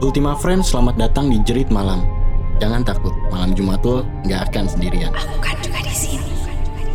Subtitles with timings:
[0.00, 2.00] Ultima Friends, selamat datang di Jerit Malam.
[2.56, 5.12] Jangan takut, malam Jumat lo nggak akan sendirian.
[5.12, 6.32] Aku kan juga di sini.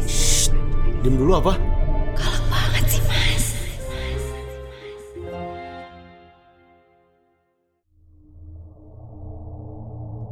[0.09, 0.49] Shh,
[1.05, 1.53] diem dulu apa?
[2.17, 3.45] Galak banget sih mas.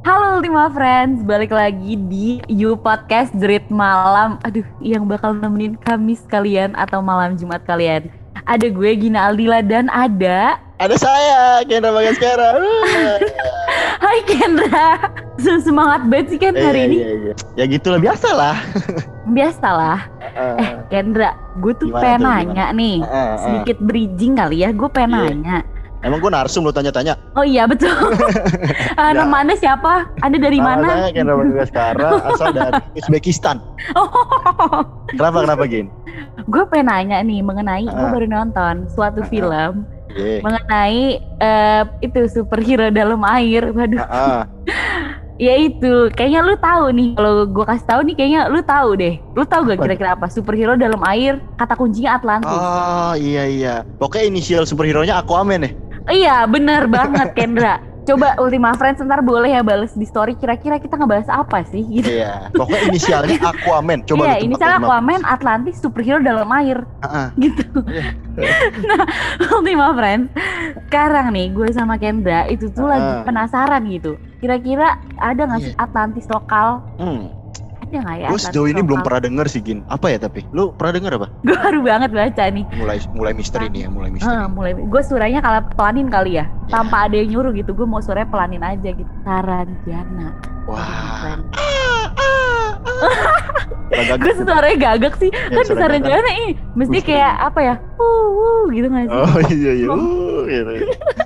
[0.01, 4.41] Halo Ultima Friends, balik lagi di You Podcast Jerit Malam.
[4.49, 8.09] Aduh, yang bakal nemenin Kamis kalian atau malam Jumat kalian.
[8.49, 12.59] Ada gue Gina Aldila dan ada Ada saya, Kendra Bagaskara.
[14.03, 14.99] Hai Kendra.
[15.35, 16.95] Se- Semangat banget sih Ken hari Iya, ini.
[16.97, 17.33] iya, iya.
[17.55, 18.55] Ya gitulah biasalah.
[19.25, 19.99] Biasalah.
[20.35, 22.97] Eh Kendra, gue tuh Gimana pengen tuh, nanya nih.
[22.99, 23.31] Eh, eh.
[23.39, 25.23] Sedikit bridging kali ya, gue pengen Iya.
[25.25, 25.57] nanya.
[26.03, 27.15] Emang gue narsum lo tanya-tanya.
[27.31, 27.95] Oh iya betul.
[28.99, 29.23] Ah, Ya.
[29.23, 30.11] Nama anda siapa?
[30.19, 30.87] Anda dari Nama mana?
[30.99, 33.57] Saya Kendra Bagaskara, asal dari Uzbekistan.
[33.95, 34.11] Oh,
[35.09, 35.87] Kenapa, kenapa, Gin?
[36.43, 38.11] gue pengen nanya nih mengenai gue Ah.
[38.11, 39.29] baru nonton suatu Ah.
[39.31, 43.69] film Mengenai eh, itu superhero dalam air.
[43.73, 44.43] Waduh, ah.
[45.45, 46.09] ya itu.
[46.13, 47.09] Kayaknya lu tahu nih.
[47.17, 49.15] Kalau gue kasih tahu nih, kayaknya lu tahu deh.
[49.33, 50.25] Lu tahu gak kira-kira apa?
[50.29, 51.41] Superhero dalam air.
[51.57, 52.53] Kata kuncinya Atlantis.
[52.53, 53.75] Oh, iya, iya.
[53.97, 55.71] Pokoknya inisial superhero-nya Aquaman ya?
[56.11, 57.92] Iya, bener banget Kendra.
[58.03, 60.35] Coba Ultima Friends ntar boleh ya bales di story.
[60.35, 61.81] Kira-kira kita ngebahas apa sih?
[61.81, 62.11] Gitu.
[62.13, 62.51] Iya.
[62.51, 64.03] Pokoknya inisialnya Aquaman.
[64.03, 64.87] Coba Iya, lu ini tebak, salah Ultima.
[64.89, 66.77] Aquaman, Atlantis, superhero dalam air.
[66.99, 67.31] Ah.
[67.35, 67.63] gitu.
[67.87, 68.03] Iya.
[68.89, 69.03] nah,
[69.53, 70.27] Ultima Friends,
[70.83, 73.23] sekarang nih gue sama Kendra itu tuh lagi Ah.
[73.23, 74.15] penasaran gitu.
[74.37, 75.79] Kira-kira ada nggak sih Iya.
[75.79, 76.83] Atlantis lokal?
[76.97, 77.31] Hmm.
[77.93, 78.27] Ada nggak ya?
[78.33, 79.85] Gue sejauh ini belum pernah denger sih, Gin.
[79.85, 80.41] Apa ya tapi?
[80.49, 81.27] Lu pernah denger apa?
[81.45, 82.65] Gue baru banget baca nih.
[82.73, 84.33] Mulai mulai misteri nih ya, mulai misteri.
[84.33, 84.73] Ah, mulai.
[84.73, 87.69] Gue suaranya kalau pelanin kali ya, tanpa ada yang nyuruh gitu.
[87.77, 89.11] Gue mau suaranya pelanin aja gitu.
[89.21, 90.33] Saranjana.
[90.65, 91.37] Wah.
[94.17, 95.29] Gue suaranya gagak sih.
[95.29, 97.75] Ya, kan suara Saranjana ih, mesti kayak apa ya?
[98.01, 99.13] Uh, uh gitu nggak sih?
[99.13, 99.87] Oh iya iya.
[99.93, 100.71] Uh, gitu.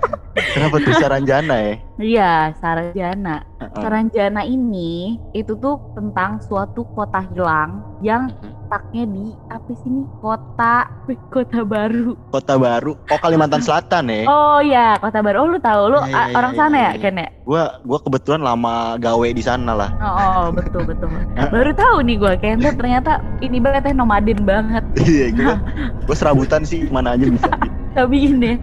[0.57, 1.73] Kenapa tuh Saranjana ya?
[1.97, 3.35] Iya, Saranjana.
[3.61, 3.77] Heeh.
[3.77, 10.05] Saranjana ini itu tuh tentang suatu kota hilang yang letaknya di apa sih nih?
[10.17, 10.75] Kota
[11.05, 12.17] wih, kota baru.
[12.33, 12.97] Kota Baru.
[13.07, 14.25] Oh Kalimantan Selatan ya.
[14.25, 15.45] Oh ya, kota baru.
[15.45, 17.01] Oh lu tahu lu Iya, a- iya, orang iya, sana iya, ya, iya.
[17.01, 17.29] Ken ya?
[17.47, 19.89] Gua gua kebetulan lama gawe di sana lah.
[20.01, 21.07] Oh, oh, betul betul.
[21.53, 24.83] Baru tahu nih gue, Ken ternyata ini banget ya nomaden banget.
[25.05, 25.55] Iya, gua
[26.03, 27.47] gua serabutan sih mana aja bisa.
[27.97, 28.53] Tapi ini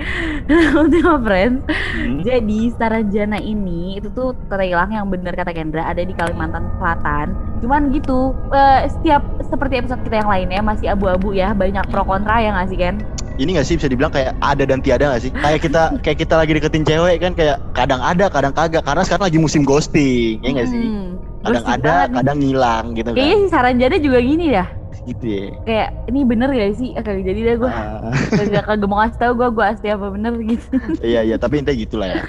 [0.73, 1.67] Ultima Friends.
[1.67, 2.23] Hmm.
[2.23, 7.35] Jadi Saranjana ini itu tuh kota hilang yang bener kata Kendra ada di Kalimantan Selatan.
[7.59, 12.39] Cuman gitu, eh, setiap seperti episode kita yang lainnya masih abu-abu ya, banyak pro kontra
[12.39, 12.97] ya nggak sih Ken?
[13.35, 15.35] Ini gak sih bisa dibilang kayak ada dan tiada gak sih?
[15.35, 18.87] Kayak kita kayak kita lagi deketin cewek kan kayak kadang ada, kadang kagak.
[18.87, 20.87] Karena sekarang lagi musim ghosting, ya gak sih?
[20.87, 22.15] Hmm, Kadang ada, nih.
[22.15, 23.43] kadang ngilang gitu Kayaknya kan.
[23.43, 24.69] si Saranjana juga gini dah.
[25.05, 25.45] Gitu ya.
[25.63, 26.91] Kayak ini bener gak sih?
[26.97, 28.09] Oke, jadi deh gue Ah,
[28.57, 30.77] gak kagak mau kasih tau gue gue asli apa bener gitu.
[31.05, 32.23] iya iya, tapi intinya gitulah ya.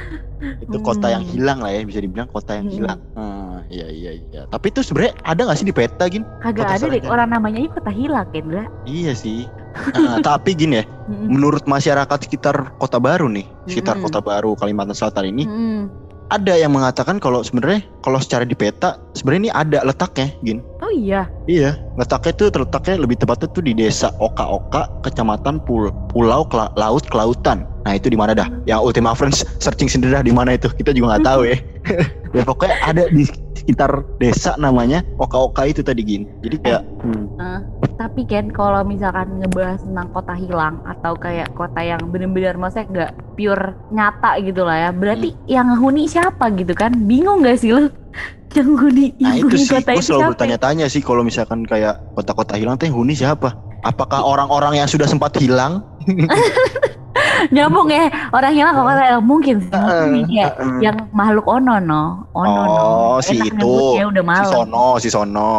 [0.59, 1.31] Itu kota yang Hmm.
[1.31, 2.75] hilang lah ya, bisa dibilang kota yang Hmm.
[2.75, 2.99] hilang.
[3.15, 4.41] Ah, iya iya iya.
[4.45, 6.27] Tapi itu sebenarnya ada gak sih di peta gin?
[6.43, 8.67] Kagak ada deh orang namanya aja kota hilang Kendra.
[8.83, 9.47] Iya sih.
[9.95, 11.27] Nah, tapi gini ya, Mm-mm.
[11.31, 14.07] menurut masyarakat sekitar Kota Baru nih, sekitar Mm-mm.
[14.07, 15.43] Kota Baru Kalimantan Selatan ini
[16.25, 20.59] ada yang mengatakan kalau sebenarnya kalau secara di peta sebenarnya ini ada letaknya, Gin.
[20.95, 21.27] Oh iya.
[21.43, 27.03] Iya, letaknya itu terletaknya lebih tepatnya tuh di desa Oka-Oka, kecamatan Pul Pulau Kela- Laut
[27.05, 27.67] Kelautan.
[27.83, 28.47] Nah itu di mana dah?
[28.63, 30.71] Yang Ultima Friends searching sendiri dah di mana itu?
[30.71, 31.57] Kita juga nggak tahu ya.
[32.35, 36.23] ya pokoknya ada di sekitar desa namanya Oka-Oka itu tadi Gin.
[36.41, 37.59] Jadi kayak hmm, Eh,
[37.93, 43.11] tapi Ken kalau misalkan ngebahas tentang kota hilang atau kayak kota yang bener-bener maksudnya nggak
[43.35, 45.43] pure nyata gitu lah ya berarti Hmm.
[45.45, 47.91] yang huni siapa gitu kan bingung gak sih lu
[48.55, 50.29] yang huni Nah yang itu huni sih, kota itu selalu siapa ya?
[50.31, 53.53] bertanya-tanya sih kalau misalkan kayak kota-kota hilang teh huni siapa?
[53.85, 55.83] Apakah orang-orang yang sudah sempat hilang?
[57.53, 60.79] nyambung ya orang hilang kok kota hilang mungkin sih mungkin ya heeh.
[60.81, 62.85] yang makhluk ono no ono no
[63.15, 63.73] Oh, si Enak itu.
[64.01, 65.53] udah Si Sono, si Sono.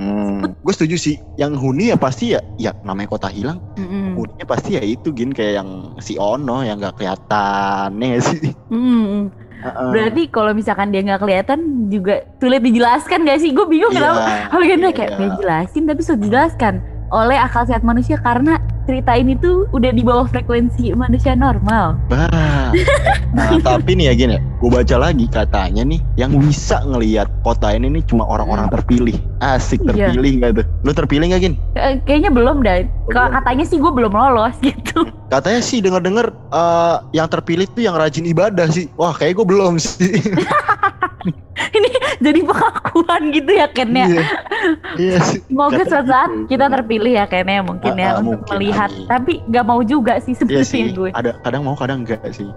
[0.00, 0.40] Hmm.
[0.64, 1.20] Gue setuju sih.
[1.36, 3.60] Yang huni ya pasti ya, ya namanya kota hilang.
[3.76, 4.16] Mm-mm.
[4.16, 8.56] Huninya pasti ya itu gin kayak yang si Ono yang nggak kelihatan, ya sih.
[8.72, 9.28] Mm-mm.
[9.62, 9.88] Heeh.
[9.94, 13.54] berarti kalau misalkan dia nggak kelihatan juga sulit dijelaskan gak sih?
[13.54, 14.20] Gue bingung Iya, kenapa.
[14.50, 16.74] Kalau iya, kayak pengen jelasin tapi sudah dijelaskan
[17.12, 21.96] oleh akal sehat manusia karena cerita ini tuh udah di bawah frekuensi manusia normal.
[22.08, 22.70] Bah.
[23.32, 27.88] Nah, tapi nih ya gini, gue baca lagi katanya nih yang bisa ngelihat kota ini
[27.88, 29.16] nih cuma orang-orang terpilih.
[29.40, 30.12] Asik Iya.
[30.12, 30.64] terpilih nggak tuh?
[30.84, 31.54] Lu terpilih nggak gin?
[32.04, 32.84] Kayaknya belum dah.
[33.08, 33.32] Belum.
[33.32, 35.08] katanya sih gue belum lolos gitu.
[35.32, 38.92] Katanya sih denger-denger eh, yang terpilih tuh yang rajin ibadah sih.
[39.00, 40.12] Wah kayak gue belum sih.
[41.76, 41.88] ini
[42.22, 44.06] jadi pengakuan gitu ya Ken ya.
[44.06, 44.24] Iya.
[44.94, 45.38] Iya sih.
[45.42, 46.46] Semoga suatu saat gitu.
[46.48, 48.90] kita terpilih ya Ken ya mungkin Ah, ya ah, untuk mungkin, melihat.
[48.90, 49.06] amin.
[49.06, 50.82] Tapi gak mau juga sih Iya sebenarnya sih.
[50.92, 51.10] gue.
[51.12, 52.48] Ada kadang mau kadang enggak sih.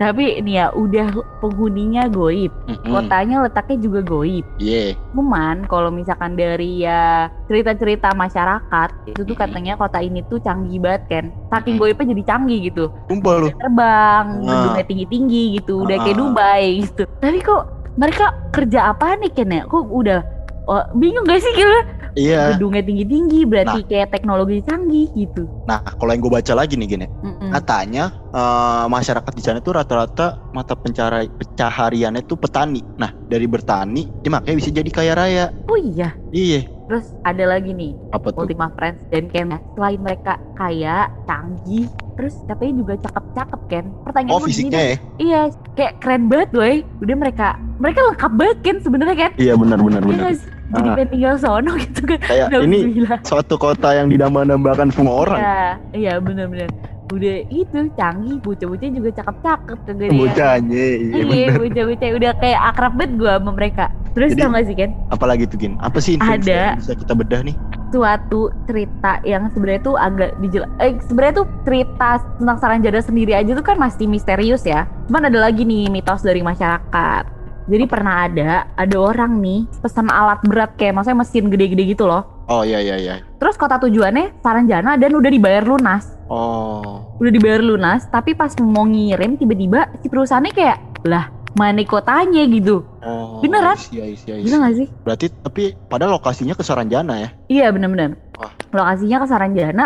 [0.00, 1.12] Tapi ini ya udah
[1.44, 2.88] penghuninya goib, Mm-mm.
[2.88, 4.48] kotanya letaknya juga goib.
[4.56, 4.96] Iya.
[5.12, 11.02] Cuman kalau misalkan dari ya cerita-cerita masyarakat itu tuh katanya kota ini tuh canggih banget
[11.04, 11.24] kan.
[11.52, 11.84] Saking Mm-mm.
[11.84, 12.84] goibnya jadi canggih gitu.
[13.12, 13.48] Sumpah lu.
[13.52, 14.48] Terbang, Ah.
[14.48, 16.20] gedungnya tinggi-tinggi gitu, udah kayak Ah.
[16.24, 17.02] Dubai gitu.
[17.20, 17.62] Tapi kok
[17.98, 19.62] mereka kerja apa nih Ken ya?
[19.66, 20.20] Kok udah
[20.66, 22.58] oh, bingung gak sih kira Iya.
[22.58, 25.46] gedungnya tinggi-tinggi berarti kayak teknologi canggih gitu.
[25.70, 27.50] Nah, kalau yang gue baca lagi nih gini, Mm-mm.
[27.54, 32.82] katanya eh, masyarakat di sana tuh rata-rata mata pencara pencahariannya tuh petani.
[32.98, 35.44] Nah, dari bertani dia makanya bisa jadi kaya raya.
[35.70, 36.18] Oh iya.
[36.34, 36.66] Iya.
[36.90, 38.42] Terus ada lagi nih Apa tuh?
[38.42, 41.86] Ultima Friends dan Ken selain mereka kaya, canggih,
[42.18, 43.86] terus katanya juga cakep-cakep Ken.
[44.02, 44.94] Pertanyaan Oh, gue gini fisiknya ya?
[45.22, 45.40] Iya,
[45.80, 46.74] kayak keren banget boy.
[47.00, 49.30] Udah mereka mereka lengkap banget kan sebenarnya kan?
[49.34, 50.48] Iya, benar benar Iya nggak sih?
[50.70, 50.94] Jadi Ah.
[50.94, 52.18] pengen tinggal sono gitu kan.
[52.22, 53.14] Kayak Udah ini gila.
[53.24, 55.40] suatu kota yang didambah-dambahkan semua orang.
[55.40, 55.64] Iya,
[55.96, 56.68] iya benar-benar.
[57.10, 61.58] Udah itu canggih, bocah-bocah juga cakep-cakep yang- Bocahnya, iya Iya, benar.
[61.58, 63.84] bocah-bocah udah kayak akrab banget gua sama mereka.
[64.10, 64.90] Terus Jadi- tau gak sih Ken?
[65.10, 65.74] Apalagi tuh Gin?
[65.82, 66.38] Apa sih Ada.
[66.70, 67.56] yang bisa kita bedah nih?
[67.90, 73.50] Suatu cerita yang sebenarnya tuh agak dijel eh sebenarnya tuh cerita tentang Saranjana sendiri aja
[73.50, 74.86] tuh kan masih misterius ya.
[75.10, 77.42] Cuman ada lagi nih mitos dari masyarakat.
[77.70, 82.46] Jadi pernah ada, ada orang nih pesan alat berat kayak maksudnya mesin gede-gede gitu loh.
[82.50, 83.16] Oh iya iya iya.
[83.38, 86.18] Terus kota tujuannya Saranjana dan udah dibayar lunas.
[86.26, 87.14] Oh.
[87.22, 92.86] Udah dibayar lunas, tapi pas mau ngirim tiba-tiba si perusahaannya kayak, lah mana kotanya gitu.
[93.02, 93.42] Oh.
[93.42, 93.74] Beneran?
[93.90, 94.44] Iya iya iya.
[94.46, 94.86] Gila gak sih?
[95.02, 97.28] Berarti tapi padahal lokasinya ke Saranjana ya.
[97.50, 98.14] Iya bener-bener.
[98.38, 98.52] Wah.
[98.70, 99.84] Lokasinya ke Saranjana,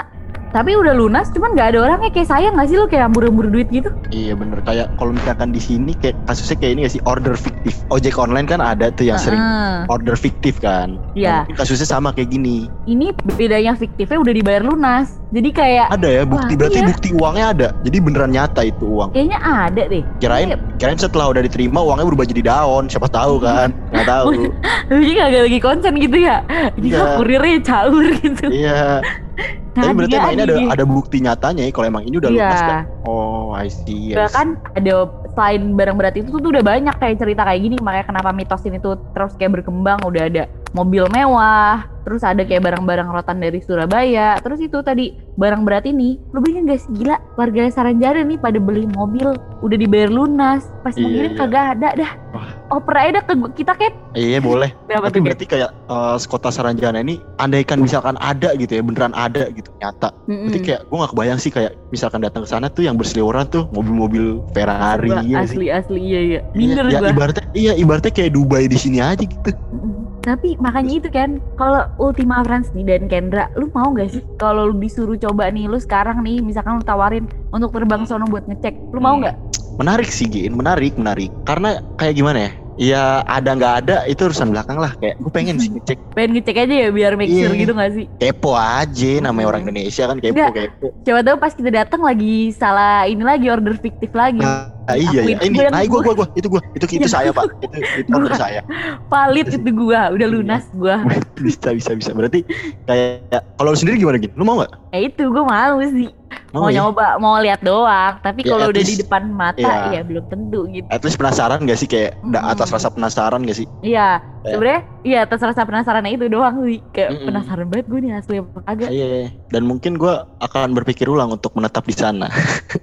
[0.55, 3.67] tapi udah lunas, cuman nggak ada orangnya kayak sayang gak sih lu kayak ambur-ambur duit
[3.69, 3.91] gitu?
[4.09, 7.75] Iya bener kayak kalau misalkan di sini kayak kasusnya kayak ini gak sih order fiktif.
[7.91, 9.91] Ojek online kan ada tuh yang sering Heeh.
[9.91, 10.95] order fiktif kan.
[11.13, 11.43] Iya.
[11.43, 12.71] Mungkin kasusnya sama kayak gini.
[12.87, 16.87] Ini bedanya fiktifnya udah dibayar lunas, jadi kayak Ada ya bukti Wah, berarti iya.
[16.87, 17.69] bukti uangnya ada.
[17.83, 19.11] Jadi beneran nyata itu uang.
[19.11, 20.03] kayaknya ada deh.
[20.23, 20.49] Kirain
[20.79, 22.87] kirain setelah udah diterima uangnya berubah jadi daun.
[22.87, 23.75] Siapa tahu kan?
[23.91, 24.31] Nggak tahu.
[24.95, 26.47] Tapi kagak lagi konsen gitu ya?
[26.79, 27.19] Jadi Iya.
[27.19, 28.47] kurirnya caur gitu.
[28.55, 29.03] iya.
[29.75, 32.39] Tapi berarti emang ini ada ada bukti nyatanya ya kalau emang ini udah Iya.
[32.39, 32.83] lunas kan?
[33.05, 34.15] Oh, I see.
[34.15, 34.47] Bahkan
[34.79, 34.95] ada
[35.35, 38.79] selain barang berat itu tuh udah banyak kayak cerita kayak gini makanya kenapa mitos ini
[38.79, 44.37] tuh terus kayak berkembang udah ada mobil mewah terus ada kayak barang-barang rotan dari Surabaya
[44.39, 48.85] terus itu tadi barang berat ini lu bayangin sih gila warga Saranjana nih pada beli
[48.87, 51.39] mobil udah dibayar lunas pas Iya, mau ngirim iya.
[51.41, 52.49] kagak ada dah Wah.
[52.71, 54.71] oper aja dah ke kita kan Iya boleh.
[54.87, 59.11] berapa Tapi tuh berarti kayak eh, kota Saranjana ini andaikan misalkan ada gitu ya, beneran
[59.11, 60.15] ada gitu nyata.
[60.25, 60.47] Mm-mm.
[60.47, 63.67] Berarti kayak gue gak kebayang sih kayak misalkan datang ke sana tuh yang berseliweran tuh
[63.71, 65.57] mobil-mobil Ferrari Gua iya sih.
[65.57, 68.99] asli asli iya iya Iya, minder ya, gua ibaratnya iya ibaratnya kayak Dubai di sini
[69.01, 69.51] aja gitu.
[69.51, 70.04] Mm-mm.
[70.25, 74.65] Tapi makanya itu kan kalau Ultima Friends nih dan Kendra, lu mau gak sih kalau
[74.65, 78.73] lu disuruh coba nih lu sekarang nih misalkan lu tawarin untuk terbang sono buat ngecek,
[78.91, 79.23] lu mau Hmm.
[79.23, 79.37] nggak?
[79.75, 81.29] Menarik sih Gin, menarik, menarik.
[81.45, 82.51] Karena kayak gimana ya?
[82.75, 84.97] Ya ada nggak ada itu urusan belakang lah.
[84.97, 87.61] Kayak gue pengen sih ngecek Pengen ngecek aja ya biar make sure Iya.
[87.61, 88.05] gitu gak sih?
[88.17, 90.53] kepo aja namanya orang Indonesia kan kepo Nggak.
[90.57, 90.87] kepo.
[91.03, 94.43] Siapa tahu pas kita datang lagi salah ini lagi order fiktif lagi.
[94.43, 97.09] Nah, iya Akuin iya ini nah gua- gua gua itu gua itu itu Iya.
[97.11, 98.61] saya pak itu itu Gua- saya
[99.07, 100.97] Valid Iya itu gua, udah lunas gua.
[101.41, 102.45] bisa bisa bisa berarti
[102.85, 106.07] kayak kalau lu sendiri gimana gitu lu mau nggak Ya itu gua mau sih.
[106.51, 108.15] Mau, mau ya nyoba, mau lihat doang.
[108.21, 109.91] Tapi Ya, kalau udah di depan mata iya.
[109.93, 110.87] ya belum tentu gitu.
[110.87, 112.39] at least penasaran gak sih kayak Hmm.
[112.39, 114.49] atas rasa penasaran gak sih Iya, Ya.
[114.49, 116.79] sebenarnya iya atas rasa penasarannya itu doang sih.
[116.91, 117.27] Kayak Mm-mm.
[117.27, 118.89] penasaran banget gue nih asli apa kagak.
[118.89, 119.07] iya
[119.49, 122.31] dan mungkin gua akan berpikir ulang untuk menetap di sana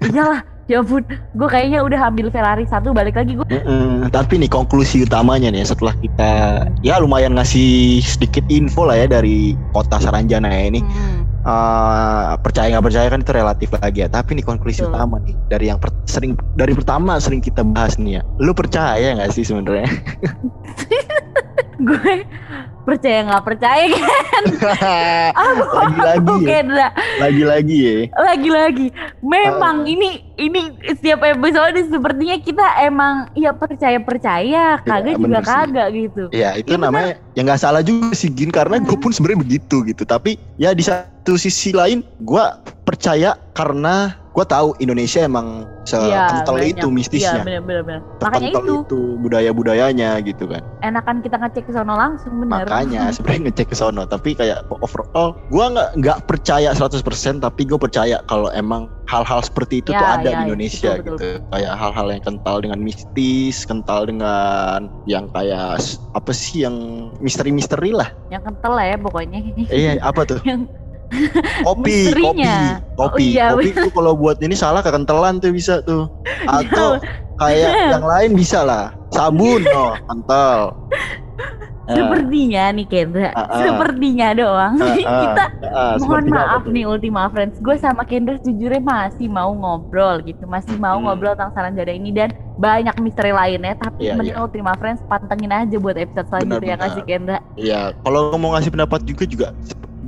[0.02, 1.04] Iyalah, ya ampun.
[1.36, 3.44] Gue kayaknya udah ambil Ferrari satu balik lagi gue.
[3.46, 4.08] Mm-mm.
[4.10, 6.32] tapi nih konklusi utamanya nih setelah kita
[6.80, 11.28] ya lumayan ngasih sedikit info lah ya dari kota Saranjana ya ini Hmm.
[11.42, 14.94] Eh, percaya nggak percaya kan itu relatif lagi ya tapi nih konklusi Betul.
[14.94, 19.18] utama nih dari yang per- sering dari pertama sering kita bahas nih ya lu percaya
[19.18, 19.90] nggak sih sebenarnya
[21.90, 22.14] gue
[22.82, 24.44] percaya nggak percaya kan?
[25.42, 28.88] Aku lagi-lagi ya lagi-lagi ya Lagi-lagi.
[29.22, 35.52] Memang ini ini setiap episode sepertinya kita emang ya percaya percaya, kagak juga bener sih.
[35.54, 36.24] kagak gitu.
[36.34, 36.90] ya itu benar.
[36.90, 39.00] namanya ya nggak salah juga sih Gin karena gue Hmm.
[39.00, 42.46] pun sebenarnya begitu gitu tapi ya di satu sisi lain gue
[42.84, 46.72] percaya karena gue tahu Indonesia emang sekental banyak.
[46.74, 47.84] itu mistisnya Iya benar-benar.
[47.84, 48.02] benar.
[48.22, 52.64] Makanya sekental itu itu budaya-budayanya gitu kan enakan kita ngecek ke sono langsung bener.
[52.64, 57.04] makanya sebenarnya ngecek ke sono tapi kayak overall gua nggak nggak percaya 100%
[57.40, 61.04] tapi gue percaya kalau emang hal-hal seperti itu Ya, tuh ada ya, di Indonesia betul,
[61.04, 61.12] betul.
[61.12, 66.76] gitu kayak hal-hal yang kental dengan mistis kental dengan yang kayak apa sih yang
[67.20, 69.40] misteri-misteri lah Yang kental lah ya pokoknya.
[69.68, 70.64] iya apa tuh yang
[71.68, 72.48] Kopi, kopi,
[72.96, 73.26] kopi.
[73.26, 76.08] Oh, iya, kopi itu kalau buat ini salah kekentelan tuh bisa tuh.
[76.58, 76.98] Atau
[77.36, 78.96] kayak yang lain bisa lah.
[79.12, 80.72] Sabun, oh, kental.
[81.92, 83.60] Sepertinya nih Kendra, Ah, ah.
[83.60, 84.80] sepertinya doang.
[84.80, 89.52] eh, eh, Kita eh, mohon maaf nih Ultima Friends, gue sama Kendra sejujurnya masih mau
[89.52, 91.10] ngobrol gitu, masih mau Hmm.
[91.10, 93.76] ngobrol tentang saran jada ini dan banyak misteri lainnya.
[93.76, 97.38] Tapi Iya, mending Ultima Friends pantengin aja buat episode selanjutnya ya kasih Kendra.
[97.60, 99.48] Iya, kalau mau ngasih pendapat juga juga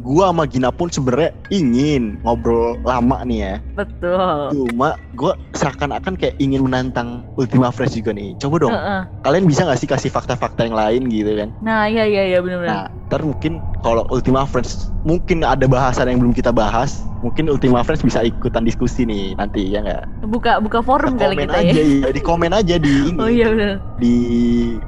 [0.04, 3.56] gua sama Gina pun sebenarnya ingin ngobrol lama nih ya.
[3.74, 4.52] Betul.
[4.52, 8.36] Cuma gua seakan-akan kayak ingin menantang Ultima Fresh juga nih.
[8.36, 9.02] Coba dong, Heeh.
[9.24, 11.50] kalian bisa gak sih kasih fakta-fakta yang lain gitu kan?
[11.64, 12.70] Nah, iya iya iya benar-benar.
[12.70, 17.86] Nah, ntar mungkin kalau Ultima Friends mungkin ada bahasan yang belum kita bahas, mungkin Ultima
[17.86, 20.26] Friends bisa ikutan diskusi nih nanti ya nggak?
[20.26, 21.86] buka buka forum kali komen kita aja ya.
[22.00, 23.78] ya, di komen aja di ini, Oh iya benar.
[24.02, 24.16] di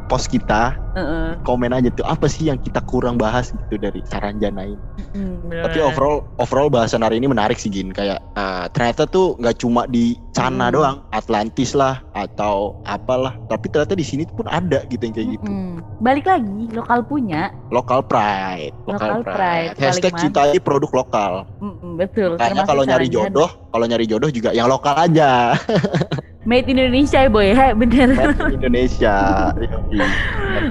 [0.08, 1.38] post kita, Heeh.
[1.46, 4.80] komen aja tuh apa sih yang kita kurang bahas gitu dari saran janain.
[5.14, 5.46] Hmm.
[5.46, 9.86] Tapi overall overall bahasan hari ini menarik sih Gin kayak ah, ternyata tuh nggak cuma
[9.86, 10.74] di sana Hmm.
[10.74, 15.46] doang, Atlantis lah atau apalah, tapi ternyata di sini pun ada gitu yang kayak gitu.
[15.46, 15.76] Mm-mm.
[16.00, 17.52] Balik lagi, lokal punya.
[17.70, 21.32] Local pride, Local pride, Hashtag paling cintai produk lokal.
[21.60, 22.40] Mm-mm, betul.
[22.40, 25.54] Makanya termasuk kalau nyari jodoh, kalau nyari jodoh juga yang lokal aja.
[26.50, 28.14] Made in Indonesia ya boy, Heh, bener.
[28.14, 29.16] Made in Indonesia.
[29.98, 30.08] Yoi.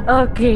[0.06, 0.52] Oke.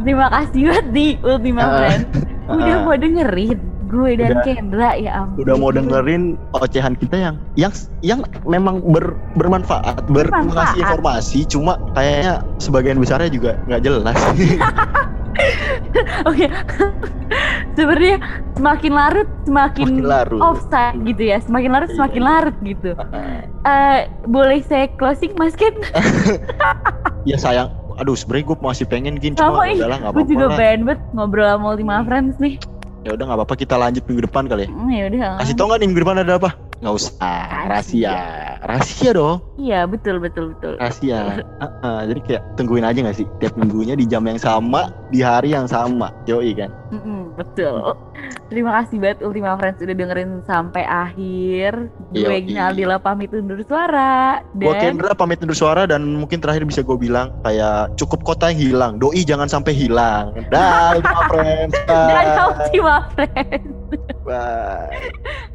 [0.00, 2.08] Terima kasih banget di Ultima Ah, Friends.
[2.48, 2.84] Udah ah.
[2.88, 4.44] mau dengerin gue dan Udah.
[4.44, 5.44] Kendra ya ampun.
[5.44, 7.72] Udah mau dengerin ocehan kita yang yang
[8.04, 10.76] yang memang ber, bermanfaat, ber, Bermanfaat.
[10.76, 14.16] informasi, cuma kayaknya sebagian besarnya juga nggak jelas.
[16.24, 16.46] Oke.
[17.72, 18.16] Sebenarnya
[18.54, 20.40] semakin larut semakin, Semakin larut.
[20.40, 21.38] offside gitu ya.
[21.38, 22.28] Semakin larut Iya, semakin iya.
[22.28, 22.90] larut gitu.
[23.62, 25.74] Eh boleh saya closing Mas Ken?
[27.30, 30.56] ya sayang, aduh sebenarnya gue masih pengen gini, cuma udahlah nggak Gue apa-apa juga lah.
[30.56, 32.54] pengen banget ngobrol sama Ultima Friends nih.
[33.00, 34.68] Ya udah nggak apa-apa kita lanjut minggu depan kali ya.
[34.68, 35.20] Hmm, ya udah.
[35.38, 36.50] Kasih tau nggak nih minggu depan ada apa?
[36.78, 38.16] Nggak usah, rahasia,
[38.62, 39.42] rahasia dong.
[39.58, 40.78] Iya betul betul betul.
[40.78, 41.42] rahasia.
[41.42, 45.50] Heeh, jadi kayak tungguin aja gak sih tiap minggunya di jam yang sama, di hari
[45.50, 46.14] yang sama.
[46.30, 46.70] Yoi kan.
[46.94, 47.98] Mm-mm, betul.
[48.46, 51.90] Terima kasih banget Ultima Friends udah dengerin sampai akhir.
[52.14, 52.46] Gue Yoi.
[52.46, 56.94] Gina Aldila pamit undur suara dan Kendra pamit undur suara dan mungkin terakhir bisa gue
[56.94, 58.92] bilang kayak cukup kota yang hilang.
[58.96, 60.30] Doi jangan sampai hilang.
[60.48, 61.74] Dah, Ultima Friends.
[61.90, 62.38] dan.
[62.54, 63.66] Ultima Friends.
[64.22, 65.50] Bye.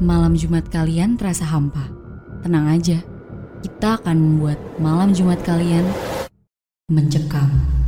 [0.00, 1.92] Malam Jumat kalian terasa hampa.
[2.40, 3.04] Tenang aja,
[3.60, 5.84] kita akan membuat malam Jumat kalian
[6.88, 7.79] mencekam.